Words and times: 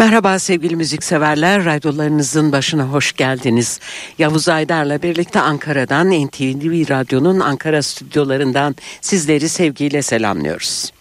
Merhaba 0.00 0.38
sevgili 0.38 0.76
müzikseverler, 0.76 1.64
radyolarınızın 1.64 2.52
başına 2.52 2.84
hoş 2.84 3.12
geldiniz. 3.12 3.80
Yavuz 4.18 4.48
Aydar'la 4.48 5.02
birlikte 5.02 5.40
Ankara'dan 5.40 6.10
NTV 6.10 6.90
Radyo'nun 6.90 7.40
Ankara 7.40 7.82
stüdyolarından 7.82 8.76
sizleri 9.00 9.48
sevgiyle 9.48 10.02
selamlıyoruz. 10.02 10.92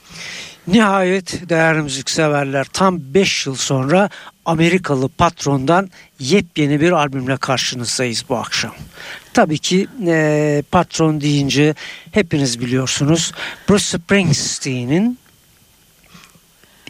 Nihayet 0.67 1.49
değerli 1.49 1.81
müzikseverler 1.81 2.65
tam 2.73 2.99
5 3.13 3.45
yıl 3.45 3.55
sonra 3.55 4.09
Amerikalı 4.45 5.09
patrondan 5.09 5.89
yepyeni 6.19 6.81
bir 6.81 6.91
albümle 6.91 7.37
karşınızdayız 7.37 8.25
bu 8.29 8.35
akşam. 8.35 8.73
Tabii 9.33 9.57
ki 9.57 9.87
e, 10.07 10.63
patron 10.71 11.21
deyince 11.21 11.75
hepiniz 12.11 12.59
biliyorsunuz 12.59 13.31
Bruce 13.69 13.83
Springsteen'in 13.83 15.19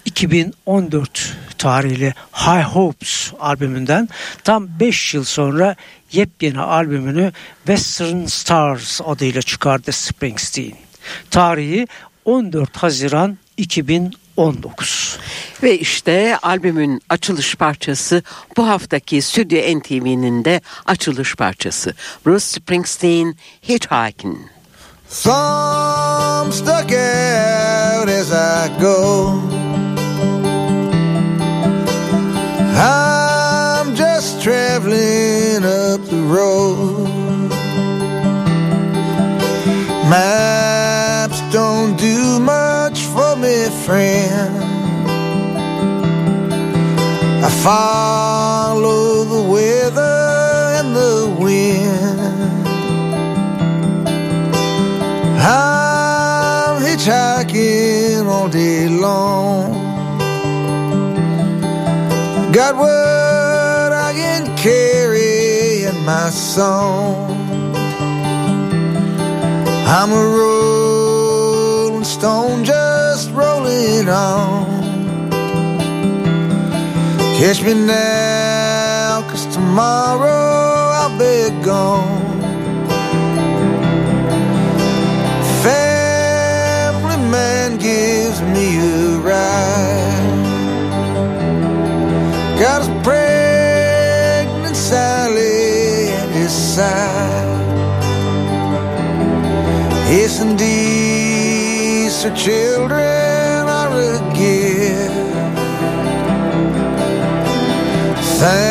2014 0.05 1.37
tarihli 1.57 2.13
High 2.33 2.63
Hopes 2.63 3.31
albümünden 3.39 4.09
tam 4.43 4.67
5 4.79 5.13
yıl 5.13 5.23
sonra 5.23 5.75
yepyeni 6.11 6.59
albümünü 6.59 7.31
Western 7.57 8.25
Stars 8.25 9.01
adıyla 9.05 9.41
çıkardı 9.41 9.91
Springsteen. 9.91 10.73
Tarihi 11.31 11.87
14 12.25 12.77
Haziran 12.77 13.37
2019. 13.57 15.19
Ve 15.63 15.79
işte 15.79 16.37
albümün 16.41 17.01
açılış 17.09 17.55
parçası 17.55 18.23
bu 18.57 18.67
haftaki 18.67 19.21
Stüdyo 19.21 19.79
NTV'nin 19.79 20.45
de 20.45 20.61
açılış 20.85 21.35
parçası. 21.35 21.93
Bruce 22.25 22.39
Springsteen 22.39 23.35
Hitchhiking. 23.69 24.37
Some 25.09 26.51
stuck 26.51 26.91
out 26.91 28.09
as 28.09 28.31
I 28.31 28.69
go 28.81 29.68
I'm 32.75 33.95
just 33.95 34.41
traveling 34.41 35.63
up 35.63 36.01
the 36.01 36.23
road. 36.27 37.09
Maps 40.09 41.41
don't 41.51 41.95
do 41.97 42.39
much 42.39 42.99
for 43.01 43.35
me, 43.35 43.69
friend. 43.85 44.63
I 47.45 47.49
follow 47.63 49.23
the 49.23 49.41
weather 49.49 50.17
and 50.79 50.95
the 50.95 51.35
wind. 51.39 52.49
I'm 55.41 56.81
hitchhiking 56.81 58.25
all 58.25 58.49
day 58.49 58.87
long. 58.89 59.78
Got 62.59 62.75
what 62.75 63.93
I 63.93 64.11
can 64.13 64.43
carry 64.57 65.85
in 65.85 66.03
my 66.03 66.29
song. 66.29 67.31
I'm 69.87 70.11
a 70.11 70.23
rolling 70.39 72.03
stone 72.03 72.65
just 72.65 73.31
rolling 73.31 74.09
on. 74.09 74.67
Catch 77.39 77.63
me 77.63 77.75
now, 77.75 79.21
cause 79.29 79.45
tomorrow 79.55 80.91
I'll 80.99 81.17
be 81.17 81.63
gone. 81.63 82.41
Family 85.63 87.19
man 87.31 87.77
gives 87.77 88.41
me 88.41 88.79
a 88.79 89.17
ride. 89.19 89.58
Yes, 100.61 102.25
indeed, 102.25 102.35
children 102.35 103.67
are 103.67 103.93
a 103.93 104.33
gift. 104.35 105.13
Thank 108.39 108.68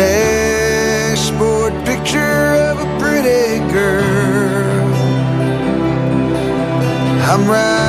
Dashboard 0.00 1.74
picture 1.84 2.54
of 2.70 2.78
a 2.80 2.88
pretty 2.98 3.58
girl. 3.70 4.94
I'm 7.30 7.46
riding 7.46 7.79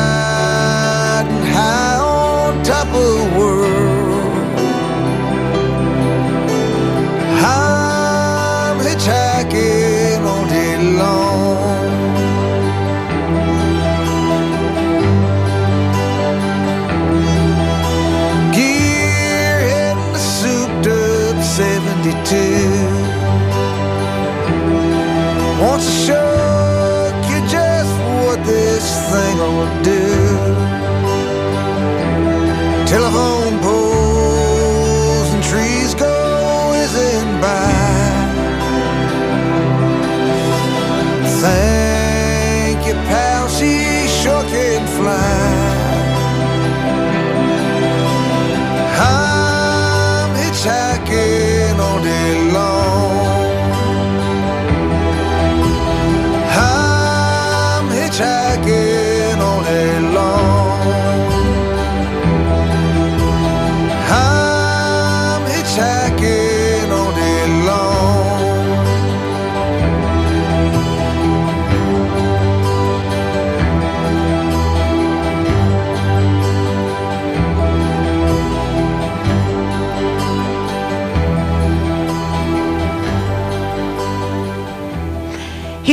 cry. 45.11 45.60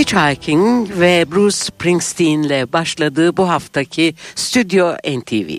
Hitchhiking 0.09 0.91
ve 0.91 1.25
Bruce 1.31 1.57
Springsteen'le 1.57 2.73
başladığı 2.73 3.37
bu 3.37 3.49
haftaki 3.49 4.15
Stüdyo 4.35 4.95
NTV. 4.95 5.51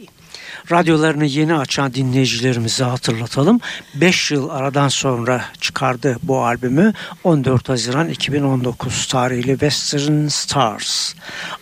radyolarını 0.71 1.25
yeni 1.25 1.55
açan 1.55 1.93
dinleyicilerimize 1.93 2.83
hatırlatalım. 2.83 3.59
5 3.95 4.31
yıl 4.31 4.49
aradan 4.49 4.87
sonra 4.87 5.45
çıkardı 5.61 6.17
bu 6.23 6.45
albümü 6.45 6.93
14 7.23 7.69
Haziran 7.69 8.09
2019 8.09 9.07
tarihli 9.07 9.51
Western 9.51 10.27
Stars. 10.27 11.13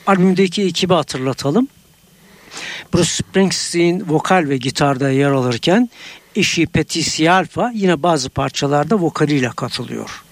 Albümdeki 0.07 0.63
ekibi 0.63 0.93
hatırlatalım. 0.93 1.67
Bruce 2.93 3.09
Springsteen 3.09 4.09
vokal 4.09 4.45
ve 4.49 4.57
gitarda 4.57 5.09
yer 5.09 5.31
alırken 5.31 5.89
eşi 6.35 6.67
Patti 6.67 7.03
Scialfa 7.03 7.71
yine 7.73 8.03
bazı 8.03 8.29
parçalarda 8.29 8.99
vokaliyle 8.99 9.49
katılıyor. 9.55 10.26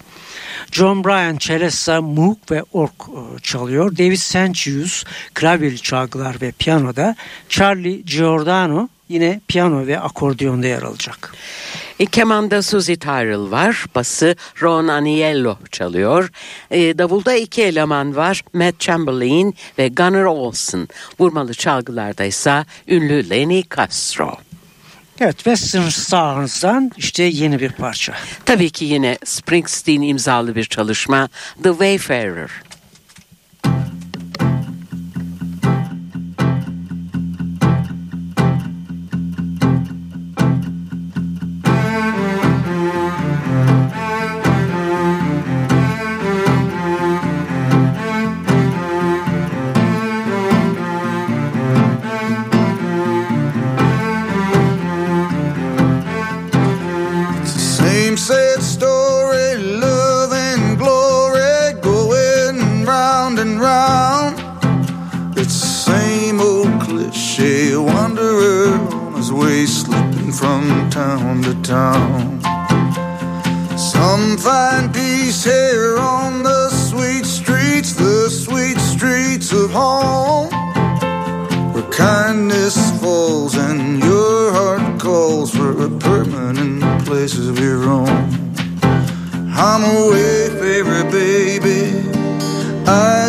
John 0.72 1.04
Bryan 1.04 1.36
Celesta, 1.36 2.00
Moog 2.00 2.38
ve 2.50 2.62
Ork 2.72 2.92
e, 2.92 3.38
çalıyor. 3.42 3.96
David 3.98 4.16
Sancius 4.16 5.04
klavyeli 5.34 5.78
çalgılar 5.78 6.40
ve 6.40 6.52
piyanoda. 6.52 7.16
Charlie 7.48 8.02
Giordano 8.02 8.88
yine 9.08 9.40
piyano 9.48 9.86
ve 9.86 10.00
akordiyonda 10.00 10.66
yer 10.66 10.82
alacak. 10.82 11.34
E, 11.98 12.06
kemanda 12.06 12.62
Suzy 12.62 12.94
Tyrell 12.94 13.50
var. 13.50 13.84
Bası 13.94 14.36
Ron 14.62 14.88
Aniello 14.88 15.56
çalıyor. 15.70 16.30
E, 16.70 16.98
davulda 16.98 17.34
iki 17.34 17.62
eleman 17.62 18.16
var. 18.16 18.42
Matt 18.52 18.80
Chamberlain 18.80 19.54
ve 19.78 19.88
Gunnar 19.88 20.24
Olsen. 20.24 20.88
Vurmalı 21.20 21.54
çalgılarda 21.54 22.24
ise 22.24 22.64
ünlü 22.88 23.30
Lenny 23.30 23.62
Castro. 23.76 24.45
Evet 25.20 25.36
Western 25.36 25.88
Stars'dan 25.88 26.90
işte 26.96 27.22
yeni 27.22 27.60
bir 27.60 27.72
parça. 27.72 28.14
Tabii 28.44 28.70
ki 28.70 28.84
yine 28.84 29.18
Springsteen 29.24 30.02
imzalı 30.02 30.54
bir 30.56 30.64
çalışma 30.64 31.28
The 31.62 31.70
Wayfarer. 31.70 32.50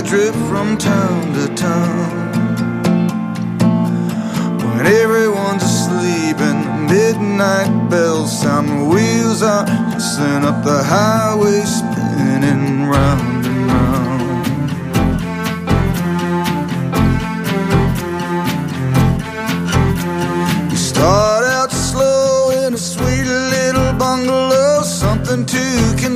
drip 0.08 0.34
from 0.48 0.78
town 0.78 1.34
to 1.34 1.54
town. 1.54 2.32
When 4.60 4.86
everyone's 4.86 5.64
asleep 5.64 6.38
and 6.40 6.88
midnight 6.88 7.90
bells 7.90 8.40
sound, 8.42 8.70
the 8.70 8.86
wheels 8.86 9.44
are 9.44 9.68
hustling 9.68 10.46
up 10.46 10.64
the 10.64 10.82
highway, 10.82 11.62
spinning 11.66 12.88
round 12.88 13.46
and 13.46 13.68
round. 13.68 13.88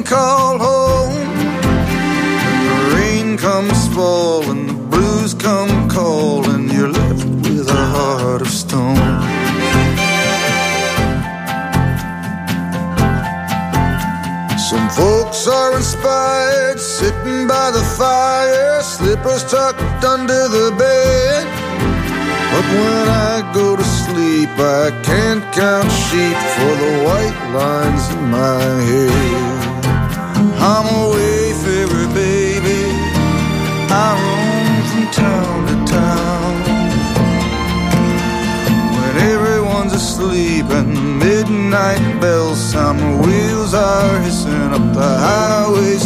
call 0.04 0.60
home 0.60 0.81
comes 3.38 3.88
fall 3.94 4.50
and 4.50 4.70
the 4.70 4.74
blues 4.74 5.34
come 5.34 5.90
cold, 5.90 6.48
and 6.48 6.72
you're 6.72 6.90
left 6.90 7.26
with 7.26 7.68
a 7.70 7.86
heart 7.96 8.42
of 8.42 8.48
stone. 8.48 8.96
Some 14.70 14.90
folks 14.90 15.48
are 15.48 15.76
inspired, 15.76 16.80
sitting 16.80 17.48
by 17.48 17.72
the 17.72 17.84
fire, 17.98 18.82
slippers 18.82 19.44
tucked 19.44 20.04
under 20.04 20.48
the 20.48 20.74
bed. 20.78 21.46
But 22.54 22.66
when 22.80 23.08
I 23.10 23.52
go 23.54 23.76
to 23.76 23.84
sleep, 23.84 24.50
I 24.58 24.92
can't 25.04 25.44
count 25.54 25.92
sheep 25.92 26.38
for 26.56 26.74
the 26.84 26.94
white 27.06 27.40
lines 27.54 28.06
in 28.16 28.24
my 28.30 28.62
head. 28.90 29.86
I'm 30.60 30.88
awake. 31.06 31.41
Town 35.12 35.68
to 35.68 35.92
town. 35.92 36.54
When 38.96 39.16
everyone's 39.34 39.94
asleep 39.94 40.66
and 40.70 41.20
midnight 41.20 42.22
bells 42.22 42.60
sound, 42.72 43.26
wheels 43.26 43.74
are 43.74 44.20
hissing 44.20 44.72
up 44.78 44.94
the 44.94 45.12
highway, 45.28 45.98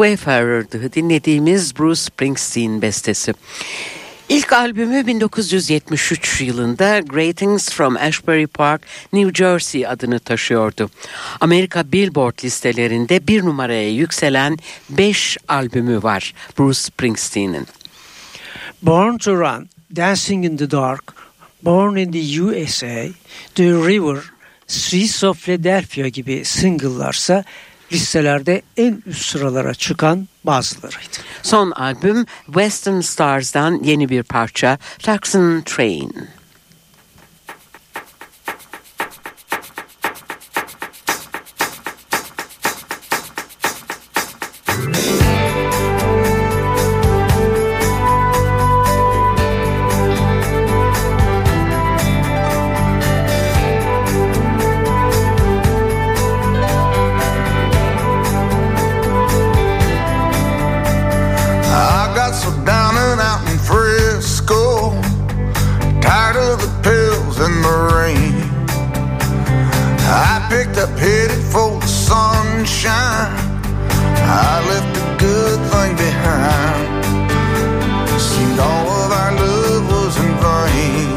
Wayfarer'dı 0.00 0.92
dinlediğimiz 0.92 1.78
Bruce 1.78 2.00
Springsteen 2.00 2.82
bestesi. 2.82 3.34
İlk 4.28 4.52
albümü 4.52 5.06
1973 5.06 6.40
yılında 6.40 7.00
Greetings 7.00 7.70
from 7.70 7.96
Ashbury 7.96 8.46
Park, 8.46 8.82
New 9.12 9.44
Jersey 9.44 9.86
adını 9.86 10.18
taşıyordu. 10.18 10.90
Amerika 11.40 11.92
Billboard 11.92 12.44
listelerinde 12.44 13.26
bir 13.26 13.44
numaraya 13.44 13.90
yükselen 13.90 14.56
5 14.90 15.36
albümü 15.48 16.02
var 16.02 16.34
Bruce 16.58 16.80
Springsteen'in. 16.80 17.66
Born 18.82 19.18
to 19.18 19.36
Run, 19.36 19.68
Dancing 19.96 20.44
in 20.44 20.56
the 20.56 20.70
Dark, 20.70 21.14
Born 21.62 21.96
in 21.96 22.12
the 22.12 22.42
USA, 22.42 23.08
The 23.54 23.64
River, 23.64 24.18
Streets 24.66 25.24
of 25.24 25.38
Philadelphia 25.44 26.08
gibi 26.08 26.44
single'larsa 26.44 27.44
listelerde 27.92 28.62
en 28.76 29.02
üst 29.06 29.26
sıralara 29.26 29.74
çıkan 29.74 30.28
bazılarıydı. 30.44 31.16
Son 31.42 31.70
albüm 31.70 32.26
Western 32.46 33.00
Stars'dan 33.00 33.82
yeni 33.84 34.08
bir 34.08 34.22
parça 34.22 34.78
Tucson 34.98 35.60
Train. 35.60 36.28
I 70.70 70.72
picked 70.72 70.88
up 70.88 70.98
headed 70.98 71.42
for 71.52 71.80
the 71.80 71.86
sunshine. 71.86 73.34
I 74.22 74.62
left 74.68 74.96
a 74.96 75.16
good 75.18 75.58
thing 75.72 75.96
behind. 75.96 77.04
Seemed 78.20 78.60
all 78.60 78.88
of 78.88 79.10
our 79.10 79.32
love 79.34 79.88
was 79.90 80.16
in 80.16 80.32
vain. 80.38 81.10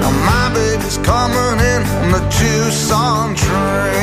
Now 0.00 0.12
my 0.28 0.52
baby's 0.52 0.98
coming 0.98 1.64
in 1.64 1.82
on 1.82 2.12
the 2.12 2.20
Tucson 2.28 3.34
train. 3.36 3.99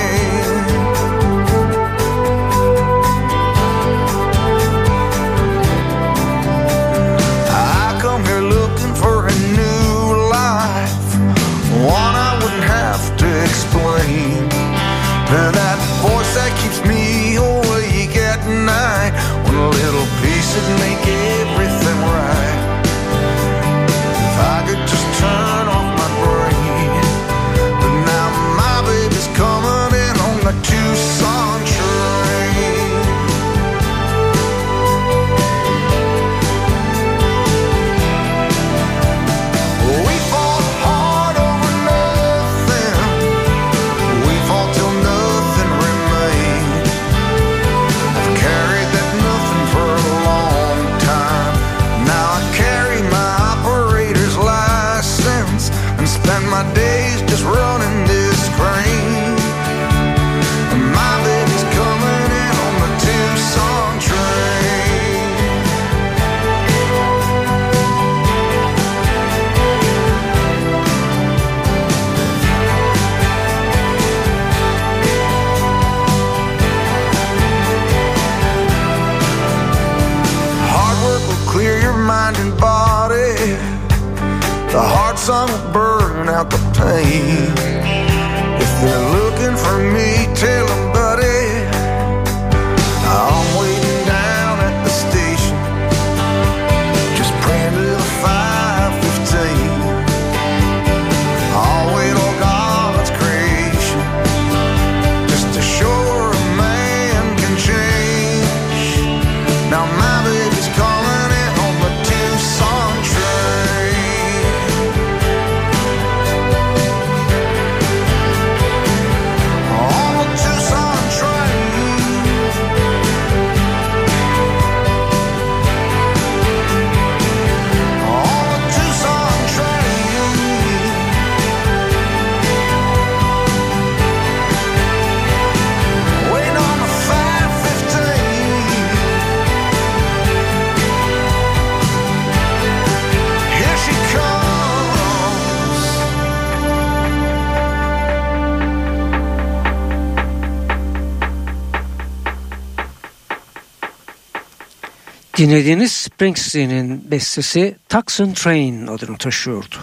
Dinlediğiniz 155.38 155.92
Springsteen'in 155.92 157.12
bestesi 157.12 157.76
Tucson 157.90 158.34
Train 158.34 158.88
adını 158.88 159.18
taşıyordu. 159.18 159.76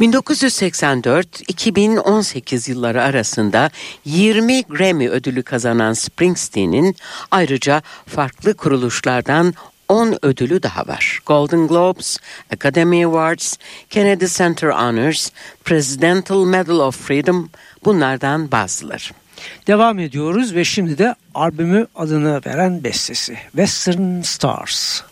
1984-2018 0.00 2.70
yılları 2.70 3.02
arasında 3.02 3.70
20 4.04 4.62
Grammy 4.62 5.08
ödülü 5.08 5.42
kazanan 5.42 5.92
Springsteen'in 5.92 6.96
ayrıca 7.30 7.82
farklı 8.06 8.54
kuruluşlardan 8.54 9.54
10 9.88 10.18
ödülü 10.22 10.62
daha 10.62 10.86
var. 10.86 11.18
Golden 11.26 11.68
Globes, 11.68 12.18
Academy 12.52 13.04
Awards, 13.04 13.56
Kennedy 13.90 14.26
Center 14.26 14.68
Honors, 14.68 15.30
Presidential 15.64 16.44
Medal 16.44 16.78
of 16.78 16.96
Freedom 16.96 17.50
bunlardan 17.84 18.50
bazıları. 18.50 19.21
Devam 19.66 19.98
ediyoruz 19.98 20.54
ve 20.54 20.64
şimdi 20.64 20.98
de 20.98 21.14
albümü 21.34 21.86
adını 21.96 22.40
veren 22.46 22.84
bestesi 22.84 23.34
Western 23.52 24.20
Stars. 24.20 25.02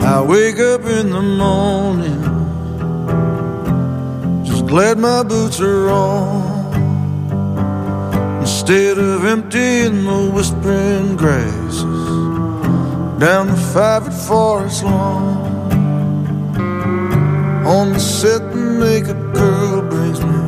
I 0.00 0.20
wake 0.26 0.58
up 0.58 0.84
in 0.84 1.10
the 1.10 1.20
morning, 1.20 2.24
just 4.44 4.66
glad 4.66 4.98
my 4.98 5.22
boots 5.30 5.60
are 5.60 5.88
on. 5.90 6.58
Instead 8.40 8.98
of 8.98 9.24
emptying 9.24 10.04
the 10.04 10.30
whispering 10.34 11.16
grasses, 11.16 11.57
down 13.18 13.48
the 13.48 13.56
Five 13.56 14.04
Forest 14.26 14.84
lawn. 14.84 15.58
On 17.66 17.92
the 17.92 17.98
set, 17.98 18.40
the 18.52 18.56
naked 18.56 19.34
girl 19.34 19.82
brings 19.82 20.20
me 20.20 20.38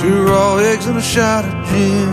two 0.00 0.24
raw 0.24 0.56
eggs 0.56 0.86
and 0.86 0.98
a 0.98 1.02
shot 1.02 1.44
of 1.44 1.52
gin. 1.68 2.08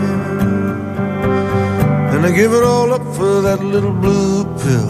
And 2.12 2.26
I 2.26 2.30
give 2.32 2.52
it 2.52 2.62
all 2.62 2.92
up 2.92 3.02
for 3.16 3.40
that 3.42 3.60
little 3.64 3.92
blue 3.92 4.44
pill 4.44 4.88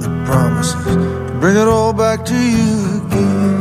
that 0.00 0.26
promises 0.26 0.84
to 0.84 1.38
bring 1.40 1.56
it 1.56 1.68
all 1.68 1.92
back 1.92 2.24
to 2.26 2.34
you 2.34 3.02
again. 3.02 3.58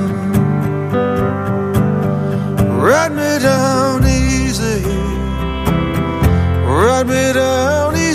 Ride 2.79 3.13
me 3.13 3.39
down 3.39 4.05
easy, 4.05 4.83
ride 6.65 7.07
me 7.07 7.33
down 7.33 7.95
easy, 7.95 8.06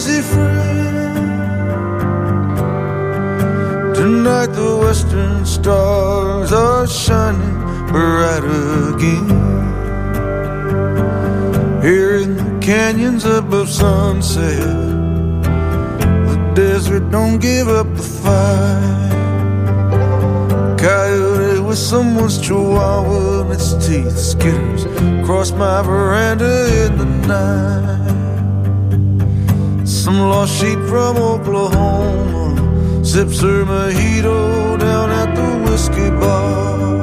Tonight 4.03 4.47
the 4.47 4.79
western 4.79 5.47
stars 5.47 6.53
are 6.53 6.89
shining 6.89 7.57
bright 7.87 8.43
again. 8.43 9.29
Here 11.81 12.17
in 12.17 12.37
the 12.37 12.59
canyons 12.61 13.25
above 13.25 13.69
sunset, 13.69 14.59
the 16.27 16.53
desert 16.57 17.13
don't 17.13 17.39
give 17.39 17.69
up 17.69 17.87
the 17.95 18.03
fight. 18.03 19.13
Coyote 20.81 21.61
with 21.61 21.79
someone's 21.79 22.41
chihuahua 22.45 23.43
and 23.43 23.53
its 23.53 23.75
teeth 23.87 24.17
skitters 24.17 24.85
across 25.23 25.53
my 25.53 25.81
veranda 25.81 26.87
in 26.87 26.99
the 26.99 27.07
night. 27.29 28.09
Some 29.87 30.19
lost 30.19 30.59
sheep 30.59 30.81
from 30.89 31.19
Oklahoma 31.19 32.62
sips 33.03 33.41
her 33.41 33.65
mojito 33.65 34.79
down 34.79 35.11
at 35.11 35.35
the 35.35 35.71
whiskey 35.71 36.11
bar. 36.11 37.03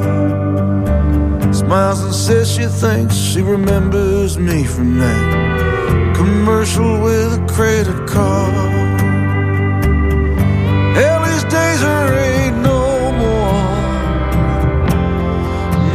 Smiles 1.53 2.01
and 2.03 2.13
says 2.13 2.51
she 2.51 2.65
thinks 2.65 3.15
she 3.15 3.41
remembers 3.41 4.37
me 4.37 4.63
from 4.63 4.97
that 4.97 6.15
commercial 6.15 7.01
with 7.01 7.33
a 7.33 7.45
credit 7.53 8.07
card. 8.07 9.01
Hell, 10.95 11.21
these 11.25 11.43
days 11.43 11.81
there 11.81 12.13
ain't 12.31 12.57
no 12.57 13.11
more. 13.11 13.63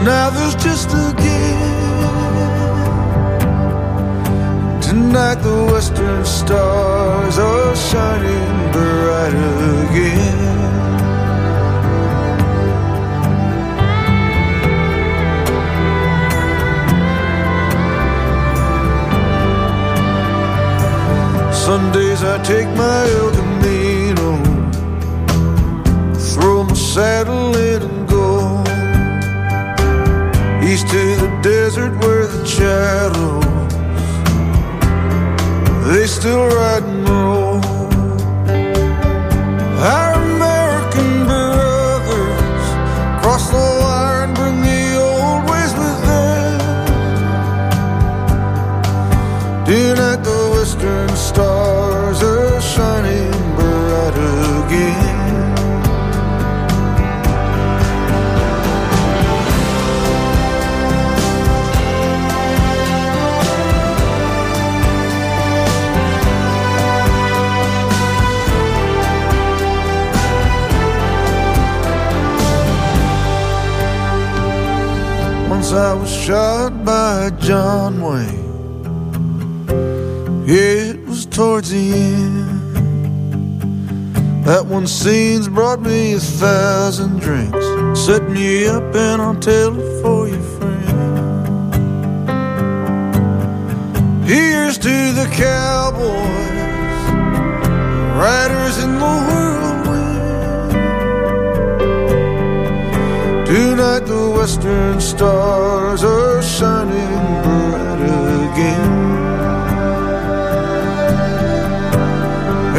Now 0.04 0.30
there's 0.30 0.54
just 0.56 0.90
a 0.90 1.13
Tonight 5.14 5.42
the 5.42 5.64
western 5.70 6.24
stars 6.24 7.38
are 7.38 7.76
shining 7.76 8.72
bright 8.72 9.32
again. 9.84 10.40
Sundays 21.52 22.24
I 22.24 22.42
take 22.42 22.66
my 22.76 23.06
El 23.18 23.30
Camino, 23.38 24.30
throw 26.32 26.64
my 26.64 26.74
saddle 26.74 27.54
in 27.54 27.82
and 27.82 28.08
go 28.08 28.64
east 30.66 30.88
to 30.88 31.16
the 31.22 31.30
desert 31.40 31.92
where 32.00 32.26
the 32.26 32.44
shadows 32.44 33.13
still 36.24 36.46
riding 36.46 37.03
I 75.76 75.92
was 75.94 76.10
shot 76.14 76.84
by 76.84 77.30
John 77.40 78.00
Wayne. 78.00 78.44
It 80.46 81.04
was 81.06 81.26
towards 81.26 81.70
the 81.70 81.92
end. 81.92 82.44
That 84.44 84.66
one 84.66 84.86
scene's 84.86 85.48
brought 85.48 85.80
me 85.80 86.12
a 86.12 86.20
thousand 86.20 87.18
drinks. 87.18 87.66
Set 87.98 88.28
me 88.30 88.66
up 88.66 88.94
and 88.94 89.20
I'll 89.20 89.40
tell 89.40 89.76
it 89.76 90.02
for 90.02 90.28
you, 90.28 90.40
friend. 90.58 90.84
Here's 94.24 94.78
to 94.78 95.12
the 95.12 95.26
cowboys, 95.34 96.04
riders 98.16 98.78
in 98.84 98.92
the 98.92 99.00
whirlwind. 99.00 99.73
Tonight 103.54 104.00
the 104.00 104.30
western 104.30 105.00
stars 105.00 106.02
are 106.02 106.42
shining 106.42 107.20
bright 107.44 108.02
again. 108.50 108.94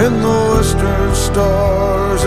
And 0.03 0.15
the 0.21 0.39
western 0.53 1.15
stars 1.15 2.23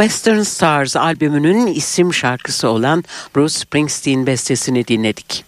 Western 0.00 0.42
Stars 0.42 0.96
albümünün 0.96 1.66
isim 1.66 2.14
şarkısı 2.14 2.68
olan 2.68 3.04
Bruce 3.36 3.54
Springsteen 3.58 4.26
bestesini 4.26 4.88
dinledik. 4.88 5.44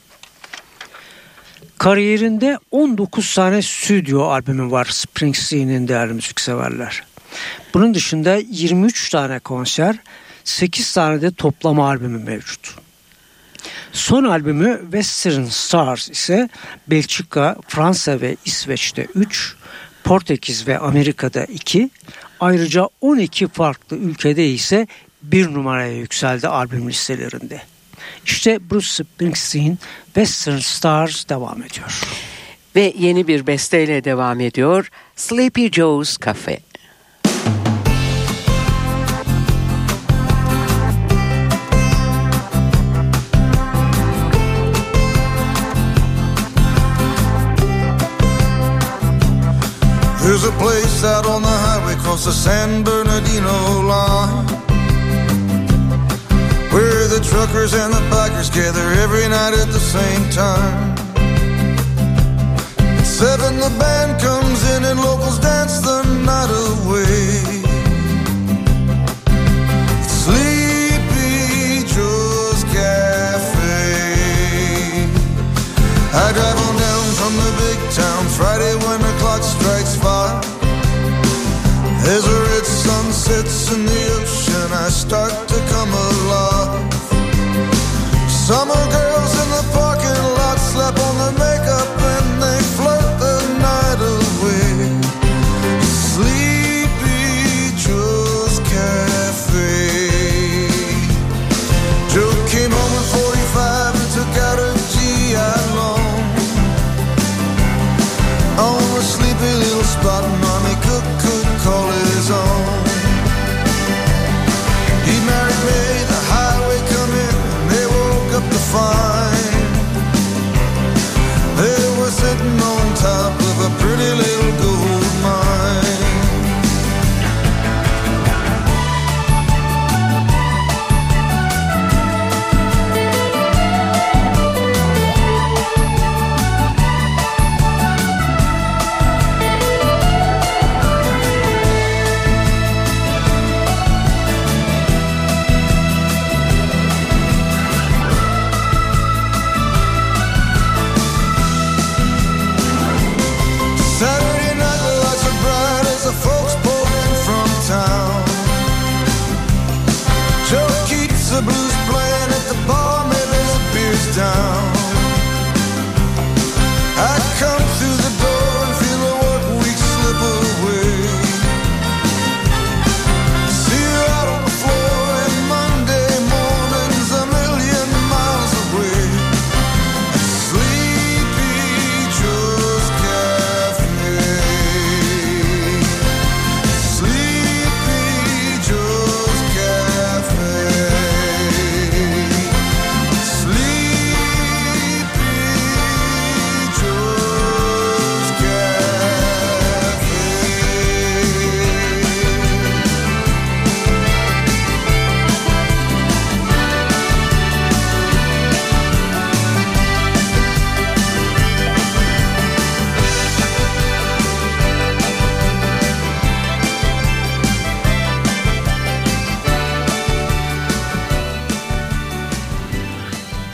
Kariyerinde 1.78 2.58
19 2.70 3.34
tane 3.34 3.62
stüdyo 3.62 4.22
albümü 4.22 4.70
var 4.70 4.84
Springsteen'in 4.84 5.88
değerli 5.88 6.12
müzikseverler. 6.12 7.02
Bunun 7.74 7.94
dışında 7.94 8.36
23 8.36 9.10
tane 9.10 9.38
konser, 9.38 9.96
8 10.44 10.92
tane 10.92 11.22
de 11.22 11.30
toplama 11.30 11.88
albümü 11.88 12.24
mevcut. 12.24 12.74
Son 13.92 14.24
albümü 14.24 14.80
Western 14.82 15.44
Stars 15.44 16.10
ise 16.10 16.48
Belçika, 16.86 17.56
Fransa 17.68 18.20
ve 18.20 18.36
İsveç'te 18.44 19.06
3, 19.14 19.56
Portekiz 20.04 20.66
ve 20.68 20.78
Amerika'da 20.78 21.44
2, 21.44 21.90
ayrıca 22.40 22.88
12 23.00 23.48
farklı 23.48 23.96
ülkede 23.96 24.46
ise 24.46 24.86
bir 25.22 25.54
numaraya 25.54 25.96
yükseldi 25.96 26.48
albüm 26.48 26.88
listelerinde. 26.88 27.62
İşte 28.24 28.70
Bruce 28.70 28.86
Springsteen 28.86 29.78
Western 30.04 30.58
Stars 30.58 31.28
devam 31.28 31.62
ediyor. 31.62 32.00
Ve 32.76 32.94
yeni 32.98 33.28
bir 33.28 33.46
besteyle 33.46 34.04
devam 34.04 34.40
ediyor. 34.40 34.90
Sleepy 35.16 35.66
Joe's 35.66 36.18
Cafe. 36.18 36.60
There's 50.22 50.44
a 50.44 50.52
place 50.52 51.02
out 51.02 51.24
on 51.24 51.40
the 51.42 51.48
highway 51.48 51.94
across 51.94 52.26
the 52.26 52.32
San 52.32 52.84
Bernardino 52.84 53.80
line 53.88 54.46
Where 56.70 57.08
the 57.08 57.20
truckers 57.24 57.72
and 57.72 57.92
the 57.92 58.02
bikers 58.12 58.52
gather 58.52 58.92
every 59.00 59.26
night 59.28 59.54
at 59.54 59.68
the 59.72 59.80
same 59.80 60.28
time. 60.30 60.94
At 62.98 63.06
seven 63.06 63.56
the 63.56 63.70
band 63.80 64.20
comes 64.20 64.60
in 64.76 64.84
and 64.84 65.00
locals 65.00 65.38
dance 65.38 65.80
the 65.80 66.02
night 66.28 66.52
away. 66.68 67.64
Sleepy 70.04 71.82
Joe's 71.88 72.62
Cafe. 72.70 73.58
I 76.12 76.26
drive 76.36 76.58
on 76.68 76.76
down 76.76 77.04
from 77.18 77.32
the 77.40 77.50
big 77.64 77.78
town 77.90 78.28
Friday 78.36 78.74
when 78.86 79.00
the 79.00 79.14
clock's 79.18 79.59
as 82.12 82.26
a 82.26 82.42
red 82.42 82.66
sun 82.66 83.12
sets 83.12 83.72
in 83.72 83.86
the 83.86 84.04
ocean, 84.20 84.72
I 84.72 84.88
start 84.88 85.30
to 85.46 85.58
come 85.68 85.92
alive. 85.92 86.92
Summer 88.28 88.74
girl. 88.90 89.09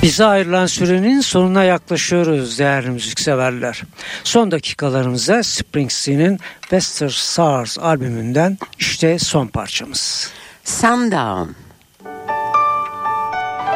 Bize 0.07 0.25
ayrılan 0.25 0.67
sürenin 0.67 1.21
sonuna 1.21 1.65
yaklaşıyoruz 1.65 2.59
değerli 2.59 2.91
müzikseverler. 2.91 3.83
Son 4.25 4.51
dakikalarımıza 4.51 5.43
Springsteen'in 5.43 6.39
Western 6.61 7.09
Stars 7.09 7.79
albümünden 7.79 8.59
işte 8.79 9.19
son 9.19 9.47
parçamız. 9.47 10.31
Sundown. 10.65 11.51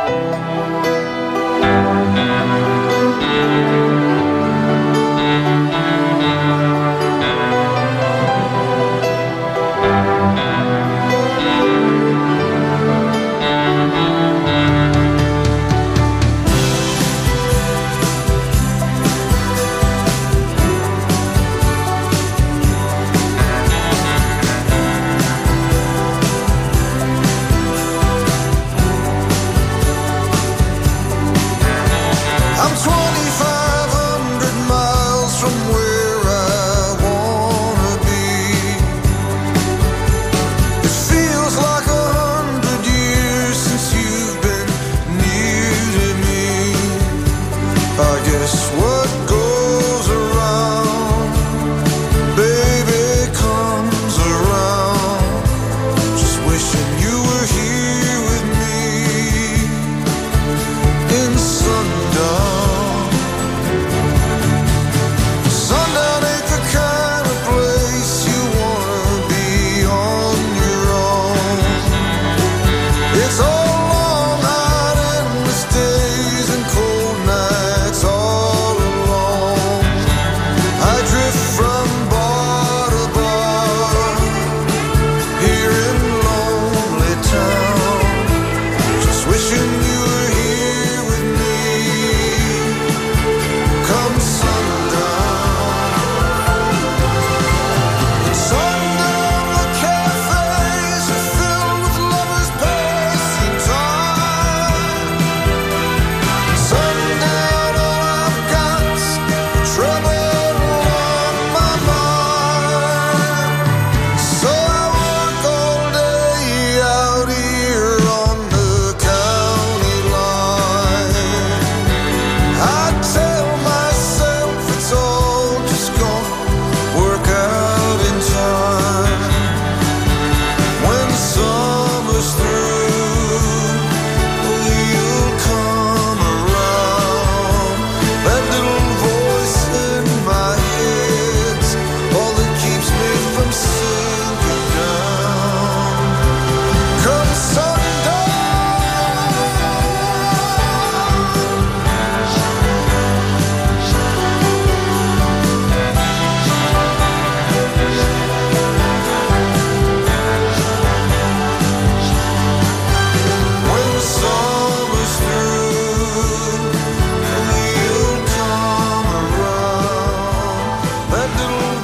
Thank. 0.00 0.39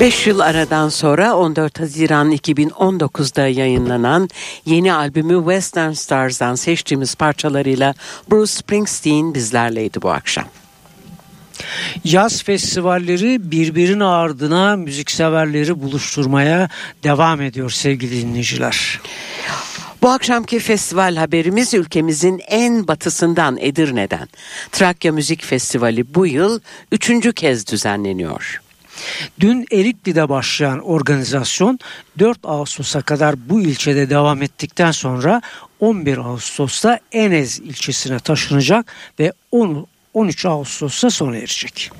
5 0.06 0.26
yıl 0.26 0.40
aradan 0.40 0.88
sonra 0.88 1.36
14 1.36 1.80
Haziran 1.80 2.32
2019'da 2.32 3.46
yayınlanan 3.46 4.28
yeni 4.66 4.92
albümü 4.92 5.38
Western 5.38 5.92
Stars'dan 5.92 6.54
seçtiğimiz 6.54 7.14
parçalarıyla 7.14 7.94
Bruce 8.30 8.52
Springsteen 8.52 9.34
bizlerleydi 9.34 10.02
bu 10.02 10.10
akşam. 10.10 10.44
Yaz 12.04 12.42
festivalleri 12.42 13.50
birbirinin 13.50 14.00
ardına 14.00 14.76
müzikseverleri 14.76 15.82
buluşturmaya 15.82 16.68
devam 17.04 17.40
ediyor 17.40 17.70
sevgili 17.70 18.22
dinleyiciler. 18.22 19.00
Bu 20.02 20.08
akşamki 20.08 20.58
festival 20.58 21.16
haberimiz 21.16 21.74
ülkemizin 21.74 22.42
en 22.48 22.88
batısından 22.88 23.56
Edirne'den. 23.60 24.28
Trakya 24.72 25.12
Müzik 25.12 25.44
Festivali 25.44 26.14
bu 26.14 26.26
yıl 26.26 26.60
üçüncü 26.92 27.32
kez 27.32 27.66
düzenleniyor. 27.66 28.65
Dün 29.40 29.66
Erikli'de 29.70 30.28
başlayan 30.28 30.78
organizasyon 30.78 31.78
4 32.18 32.38
Ağustos'a 32.44 33.02
kadar 33.02 33.48
bu 33.48 33.60
ilçede 33.60 34.10
devam 34.10 34.42
ettikten 34.42 34.90
sonra 34.90 35.42
11 35.80 36.18
Ağustos'ta 36.18 37.00
Enez 37.12 37.58
ilçesine 37.58 38.18
taşınacak 38.18 38.86
ve 39.18 39.32
10, 39.50 39.86
13 40.16 40.46
Ağustos'ta 40.46 41.10
sona 41.10 41.36
erecek. 41.36 41.90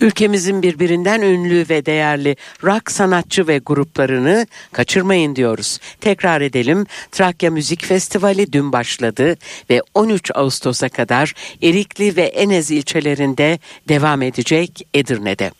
Ülkemizin 0.00 0.62
birbirinden 0.62 1.20
ünlü 1.22 1.66
ve 1.70 1.86
değerli 1.86 2.36
rock 2.64 2.90
sanatçı 2.90 3.46
ve 3.46 3.58
gruplarını 3.58 4.46
kaçırmayın 4.72 5.36
diyoruz. 5.36 5.78
Tekrar 6.00 6.40
edelim. 6.40 6.86
Trakya 7.12 7.50
Müzik 7.50 7.84
Festivali 7.84 8.52
dün 8.52 8.72
başladı 8.72 9.36
ve 9.70 9.82
13 9.94 10.30
Ağustos'a 10.34 10.88
kadar 10.88 11.34
Erikli 11.62 12.16
ve 12.16 12.22
Enez 12.22 12.70
ilçelerinde 12.70 13.58
devam 13.88 14.22
edecek 14.22 14.88
Edirne'de. 14.94 15.50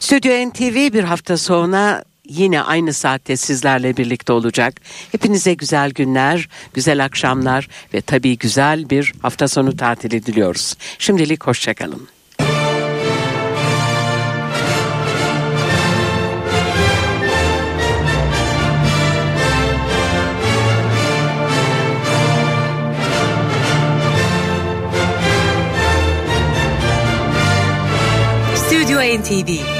Stüdyo 0.00 0.48
NTV 0.48 0.92
bir 0.92 1.04
hafta 1.04 1.36
sonra 1.36 2.04
yine 2.30 2.62
aynı 2.62 2.92
saatte 2.92 3.36
sizlerle 3.36 3.96
birlikte 3.96 4.32
olacak. 4.32 4.80
Hepinize 5.12 5.54
güzel 5.54 5.90
günler, 5.90 6.48
güzel 6.74 7.04
akşamlar 7.04 7.68
ve 7.94 8.00
tabii 8.00 8.38
güzel 8.38 8.90
bir 8.90 9.12
hafta 9.22 9.48
sonu 9.48 9.76
tatili 9.76 10.26
diliyoruz. 10.26 10.74
Şimdilik 10.98 11.46
hoşçakalın. 11.46 12.08
NTV 29.18 29.79